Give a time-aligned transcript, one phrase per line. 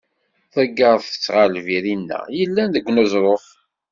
[0.55, 3.45] Ḍeggert-tt ɣer lbir inna yellan deg uneẓruf.